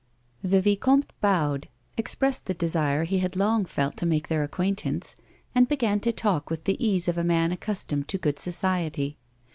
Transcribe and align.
The 0.41 0.61
vicomte 0.61 1.13
bowed, 1.21 1.69
expressed 1.95 2.47
the 2.47 2.55
desire 2.55 3.03
he 3.03 3.19
had 3.19 3.35
long 3.35 3.65
felt 3.65 3.97
to 3.97 4.07
make 4.07 4.29
their 4.29 4.41
acquaintance, 4.41 5.15
and 5.53 5.67
began 5.67 5.99
to 5.99 6.11
talk 6.11 6.49
with 6.49 6.63
the 6.63 6.83
ease 6.83 7.07
of 7.07 7.19
a 7.19 7.23
man 7.23 7.51
accustomed 7.51 8.07
to 8.07 8.17
good 8.17 8.39
society. 8.39 9.19